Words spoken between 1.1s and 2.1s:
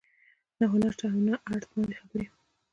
او نه ارټ باندې